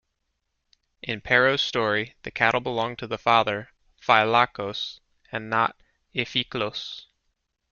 In 1.03 1.21
Pero's 1.21 1.61
story, 1.61 2.15
the 2.23 2.31
cattle 2.31 2.59
belong 2.59 2.95
to 2.95 3.05
the 3.05 3.19
father 3.19 3.71
Phylakos 4.01 4.99
and 5.31 5.47
not 5.47 5.79
Iphiklos. 6.15 7.05